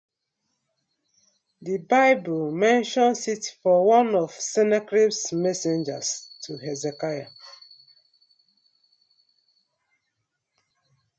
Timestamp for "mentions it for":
2.51-3.85